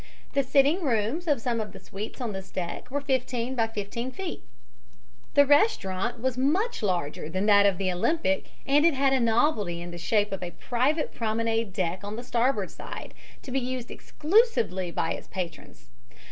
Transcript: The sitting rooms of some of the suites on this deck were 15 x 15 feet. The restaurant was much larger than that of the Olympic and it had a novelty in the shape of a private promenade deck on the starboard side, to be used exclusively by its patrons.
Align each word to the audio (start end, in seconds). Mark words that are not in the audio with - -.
The 0.33 0.41
sitting 0.41 0.81
rooms 0.81 1.27
of 1.27 1.39
some 1.39 1.61
of 1.61 1.73
the 1.73 1.79
suites 1.79 2.19
on 2.19 2.33
this 2.33 2.49
deck 2.49 2.89
were 2.89 3.01
15 3.01 3.59
x 3.59 3.73
15 3.75 4.09
feet. 4.09 4.41
The 5.35 5.45
restaurant 5.45 6.19
was 6.19 6.39
much 6.39 6.81
larger 6.81 7.29
than 7.29 7.45
that 7.45 7.67
of 7.67 7.77
the 7.77 7.91
Olympic 7.91 8.49
and 8.65 8.83
it 8.83 8.95
had 8.95 9.13
a 9.13 9.19
novelty 9.19 9.79
in 9.79 9.91
the 9.91 9.99
shape 9.99 10.31
of 10.31 10.41
a 10.41 10.49
private 10.57 11.13
promenade 11.13 11.71
deck 11.71 12.03
on 12.03 12.15
the 12.15 12.23
starboard 12.23 12.71
side, 12.71 13.13
to 13.43 13.51
be 13.51 13.59
used 13.59 13.91
exclusively 13.91 14.89
by 14.89 15.11
its 15.11 15.27
patrons. 15.27 15.91